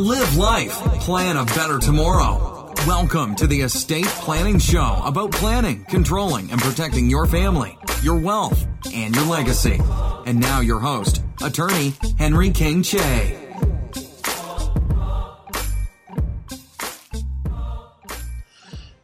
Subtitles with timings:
[0.00, 0.72] Live life.
[1.00, 2.72] Plan a better tomorrow.
[2.86, 8.66] Welcome to the Estate Planning Show about planning, controlling, and protecting your family, your wealth,
[8.94, 9.78] and your legacy.
[10.24, 12.96] And now, your host, attorney Henry King Che.
[12.96, 13.36] Hey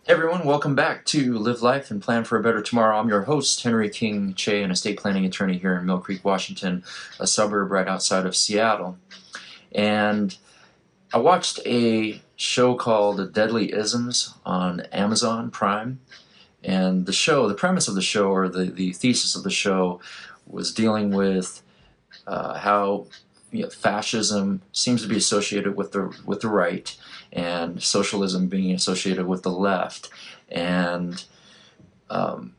[0.06, 2.98] everyone, welcome back to Live Life and Plan for a Better Tomorrow.
[2.98, 6.84] I'm your host, Henry King Che, an estate planning attorney here in Mill Creek, Washington,
[7.20, 8.96] a suburb right outside of Seattle.
[9.72, 10.34] And
[11.12, 16.00] I watched a show called Deadly Isms on Amazon Prime.
[16.64, 20.00] And the show, the premise of the show, or the, the thesis of the show,
[20.46, 21.62] was dealing with
[22.26, 23.06] uh, how
[23.52, 26.96] you know, fascism seems to be associated with the with the right,
[27.32, 30.10] and socialism being associated with the left,
[30.48, 31.24] and
[32.10, 32.56] um,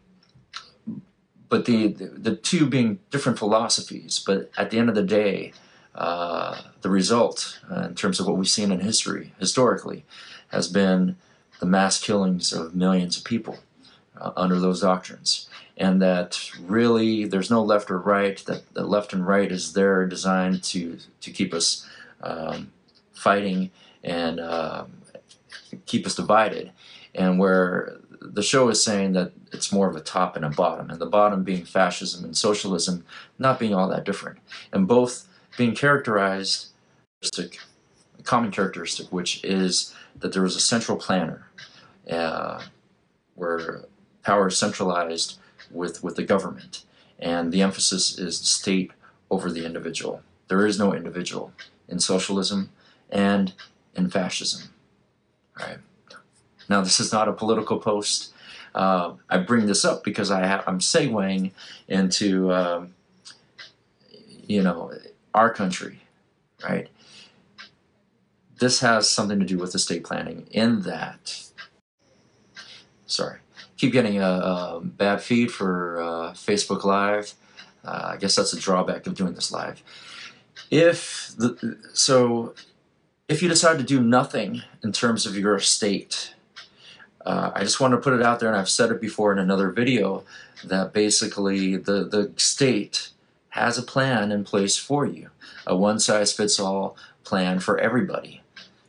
[1.50, 4.24] but the, the two being different philosophies.
[4.26, 5.54] But at the end of the day,
[5.98, 10.06] uh, the result, uh, in terms of what we've seen in history, historically,
[10.50, 11.18] has been
[11.60, 13.58] the mass killings of millions of people
[14.20, 18.44] uh, under those doctrines and that really there's no left or right.
[18.46, 21.88] That the left and right is there designed to to keep us
[22.22, 22.72] um,
[23.14, 23.72] fighting
[24.04, 24.92] and um,
[25.86, 26.72] keep us divided,
[27.14, 30.90] and where the show is saying that it's more of a top and a bottom,
[30.90, 33.06] and the bottom being fascism and socialism
[33.38, 34.40] not being all that different,
[34.74, 36.68] and both being characterized
[37.38, 41.50] a common characteristic, which is that there is a central planner,
[42.10, 42.62] uh,
[43.36, 43.84] where
[44.24, 45.40] power is centralized
[45.72, 46.84] with, with the government.
[47.20, 48.92] And the emphasis is the state
[49.30, 50.22] over the individual.
[50.48, 51.52] There is no individual
[51.90, 52.70] in socialism
[53.10, 53.54] and
[53.96, 54.70] in fascism.
[55.60, 55.80] Right.
[56.70, 58.34] Now, this is not a political post.
[58.76, 61.52] Uh, I bring this up because I I'm segueing
[61.88, 62.94] into, um,
[64.46, 64.92] you know,
[65.34, 66.02] our country,
[66.68, 66.90] right?
[68.60, 71.44] This has something to do with estate planning in that,
[73.06, 73.40] sorry,
[73.78, 77.34] keep getting a, a bad feed for uh, Facebook Live.
[77.86, 79.82] Uh, I guess that's a drawback of doing this live.
[80.72, 82.56] If the, so,
[83.30, 86.34] if you decide to do nothing in terms of your estate,
[87.26, 89.40] uh, I just want to put it out there, and I've said it before in
[89.40, 90.24] another video,
[90.64, 93.12] that basically the, the state
[93.50, 95.30] has a plan in place for you,
[95.66, 98.42] a one-size-fits-all plan for everybody.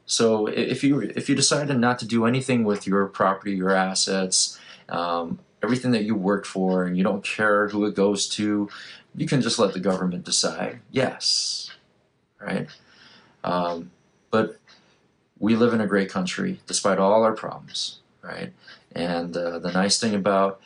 [0.06, 4.58] So if you if you decided not to do anything with your property, your assets,
[4.88, 8.68] um, everything that you worked for and you don't care who it goes to,
[9.14, 10.80] you can just let the government decide.
[10.90, 11.70] Yes,
[12.40, 12.68] right?
[13.44, 13.90] Um,
[14.30, 14.58] but
[15.38, 18.52] we live in a great country despite all our problems, right?
[18.92, 20.60] And uh, the nice thing about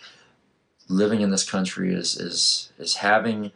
[0.89, 3.51] living in this country is is is having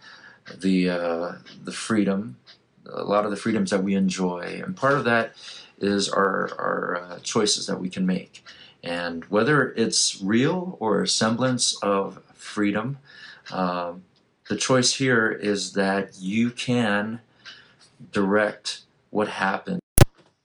[0.60, 1.32] the uh,
[1.64, 2.36] the freedom,
[2.86, 5.34] a lot of the freedoms that we enjoy, and part of that
[5.78, 8.44] is our our uh, choices that we can make.
[8.82, 12.98] And whether it's real or a semblance of freedom,
[13.50, 14.04] um,
[14.48, 17.20] the choice here is that you can
[18.12, 19.80] direct what happens.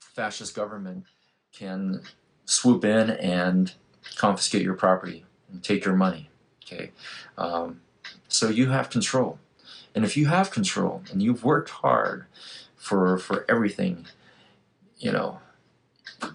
[0.00, 1.04] Fascist government
[1.52, 2.00] can
[2.44, 3.74] swoop in and
[4.16, 6.28] confiscate your property and take your money.
[6.64, 6.90] Okay,
[7.38, 7.80] um,
[8.28, 9.38] so you have control,
[9.94, 12.26] and if you have control and you've worked hard
[12.76, 14.06] for for everything,
[14.98, 15.40] you know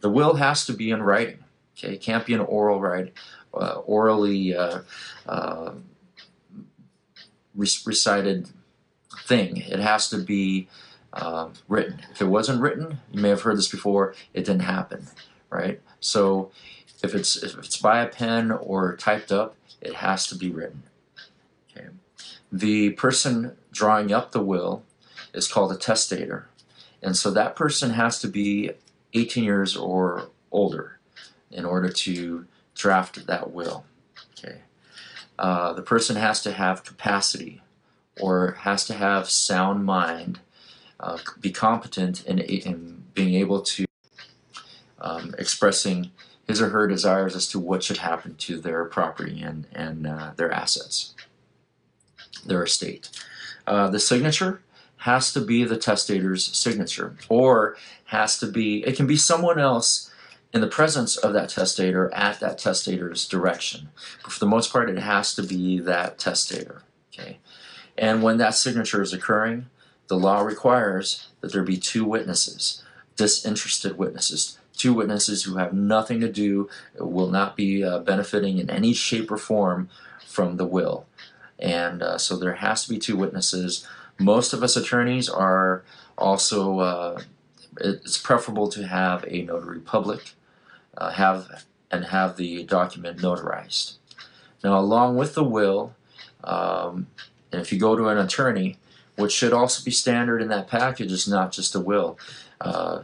[0.00, 1.44] The will has to be in writing.
[1.78, 3.08] Okay, it can't be an oral
[3.54, 4.80] uh, orally uh,
[5.26, 5.72] uh,
[7.54, 8.48] recited
[9.24, 9.58] thing.
[9.58, 10.68] It has to be
[11.12, 12.00] uh, written.
[12.10, 15.06] If it wasn't written, you may have heard this before, it didn't happen,
[15.50, 15.80] right?
[16.00, 16.50] So
[17.02, 20.82] if it's if it's by a pen or typed up, it has to be written.
[21.70, 21.88] Okay.
[22.50, 24.82] The person drawing up the will
[25.32, 26.48] is called a testator,
[27.02, 28.72] and so that person has to be
[29.14, 30.97] 18 years or older
[31.50, 33.84] in order to draft that will.
[34.38, 34.60] Okay.
[35.38, 37.62] Uh, the person has to have capacity
[38.20, 40.40] or has to have sound mind
[41.00, 43.84] uh, be competent in, in being able to
[45.00, 46.10] um, expressing
[46.46, 50.32] his or her desires as to what should happen to their property and, and uh,
[50.36, 51.14] their assets,
[52.44, 53.10] their estate.
[53.66, 54.62] Uh, the signature
[54.96, 60.07] has to be the testator's signature, or has to be, it can be someone else
[60.52, 63.88] in the presence of that testator at that testator's direction.
[64.22, 66.82] But for the most part, it has to be that testator.
[67.12, 67.38] Okay,
[67.96, 69.66] and when that signature is occurring,
[70.08, 72.82] the law requires that there be two witnesses,
[73.16, 76.68] disinterested witnesses, two witnesses who have nothing to do,
[76.98, 79.88] will not be uh, benefiting in any shape or form
[80.26, 81.06] from the will.
[81.58, 83.86] And uh, so there has to be two witnesses.
[84.18, 85.82] Most of us attorneys are
[86.16, 87.20] also, uh,
[87.80, 90.34] it's preferable to have a notary public,
[90.98, 93.94] uh, have and have the document notarized.
[94.62, 95.94] Now, along with the will,
[96.44, 97.06] um,
[97.52, 98.78] and if you go to an attorney,
[99.16, 102.18] what should also be standard in that package is not just a will.
[102.60, 103.02] Uh,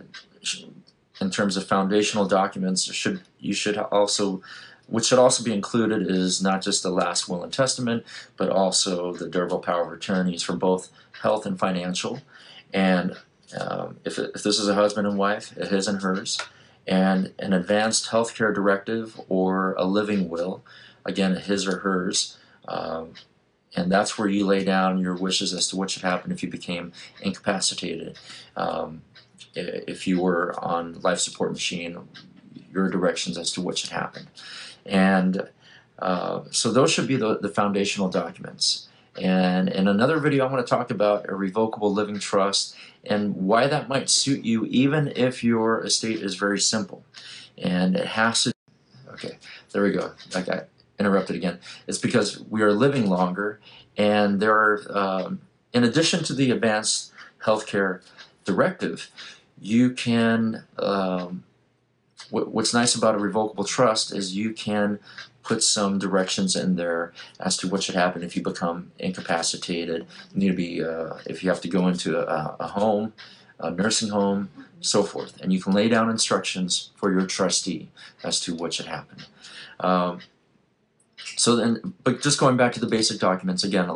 [1.21, 4.43] in terms of foundational documents, should you should also
[4.87, 8.05] what should also be included is not just the last will and testament,
[8.37, 10.91] but also the durable power of attorneys for both
[11.23, 12.21] health and financial.
[12.73, 13.17] And
[13.59, 16.39] um, if, if this is a husband and wife, his and hers,
[16.87, 20.65] and an advanced healthcare directive or a living will,
[21.05, 22.37] again, his or hers.
[22.69, 23.15] Um,
[23.77, 26.51] and that's where you lay down your wishes as to what should happen if you
[26.51, 26.93] became
[27.23, 28.19] incapacitated.
[28.57, 29.03] Um,
[29.55, 31.99] if you were on life support machine,
[32.73, 34.29] your directions as to what should happen.
[34.85, 35.49] And
[35.99, 38.89] uh, so those should be the, the foundational documents.
[39.21, 42.75] And in another video, I'm going to talk about a revocable living trust
[43.05, 47.05] and why that might suit you even if your estate is very simple.
[47.57, 48.53] And it has to,
[49.13, 49.39] okay,
[49.73, 50.13] there we go.
[50.35, 50.67] I got
[50.99, 51.61] interrupted again.
[51.87, 53.61] It's because we are living longer
[53.97, 55.41] and there are, um,
[55.73, 57.13] in addition to the advanced
[57.45, 58.01] healthcare
[58.45, 59.11] directive,
[59.61, 61.45] you can, um,
[62.43, 64.99] what's nice about a revocable trust is you can
[65.43, 70.07] put some directions in there as to what should happen if you become incapacitated.
[70.33, 73.13] You need to be, uh, if you have to go into a, a, home,
[73.61, 74.49] a nursing home,
[74.81, 75.41] so forth.
[75.41, 77.91] And you can lay down instructions for your trustee
[78.23, 79.19] as to what should happen.
[79.81, 80.21] Um,
[81.37, 83.91] so then, but just going back to the basic documents again,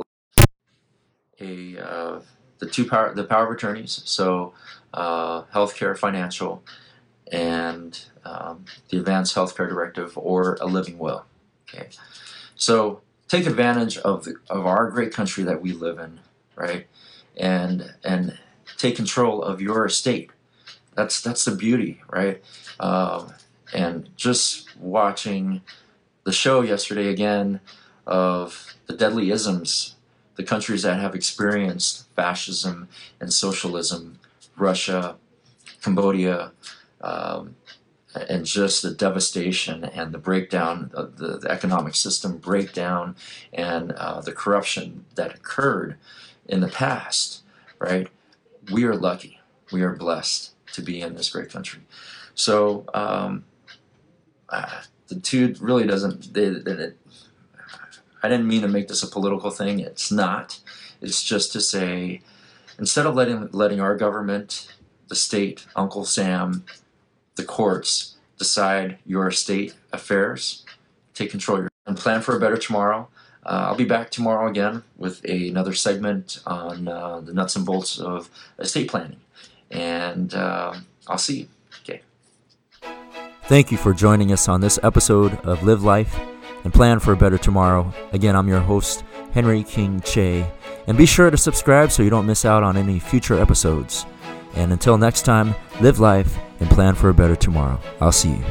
[1.41, 2.21] a uh,
[2.59, 4.03] the two power the power of attorneys.
[4.05, 4.55] So
[4.93, 6.63] uh, healthcare, financial,
[7.33, 11.25] and um, the advanced healthcare directive or a living will.
[11.69, 11.89] Okay,
[12.55, 16.21] so take advantage of the, of our great country that we live in,
[16.57, 16.87] right?
[17.37, 18.39] And and
[18.77, 20.31] take control of your estate.
[20.95, 22.43] That's that's the beauty, right?
[22.81, 23.35] Um,
[23.73, 25.63] and just watching
[26.25, 27.61] the show yesterday again
[28.07, 29.97] of the deadly isms,
[30.37, 32.89] the countries that have experienced fascism
[33.21, 34.19] and socialism,
[34.57, 35.17] Russia,
[35.83, 36.53] Cambodia,
[37.01, 37.57] um,
[38.29, 43.17] and just the devastation and the breakdown, of the, the economic system breakdown,
[43.53, 45.97] and uh, the corruption that occurred
[46.47, 47.43] in the past,
[47.79, 48.09] right?
[48.73, 49.41] We are lucky.
[49.71, 51.83] We are blessed to be in this great country.
[52.35, 53.45] So, um,
[54.49, 56.33] uh, the two really doesn't.
[56.33, 56.93] They, they,
[58.23, 59.81] I didn't mean to make this a political thing.
[59.81, 60.61] It's not.
[61.01, 62.21] It's just to say,
[62.79, 64.73] instead of letting letting our government,
[65.09, 66.65] the state, Uncle Sam,
[67.39, 70.67] the courts decide your state affairs,
[71.15, 73.09] take control and plan for a better tomorrow.
[73.47, 77.65] Uh, I'll be back tomorrow again with a, another segment on uh, the nuts and
[77.65, 78.29] bolts of
[78.59, 79.21] estate planning,
[79.71, 80.75] and uh,
[81.07, 81.49] I'll see you.
[81.83, 82.03] Okay.
[83.45, 86.21] Thank you for joining us on this episode of Live Life
[86.65, 87.95] and Plan for a Better Tomorrow.
[88.13, 89.03] Again, I'm your host,
[89.33, 90.47] Henry King Che.
[90.87, 94.05] And be sure to subscribe so you don't miss out on any future episodes.
[94.55, 97.81] And until next time, live life and plan for a better tomorrow.
[98.01, 98.45] I'll see you.